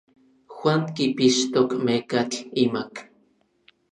[0.55, 2.93] Juan kipixtok mekatl imak.